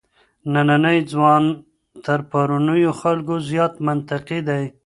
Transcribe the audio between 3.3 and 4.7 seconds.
زيات منطقي دی.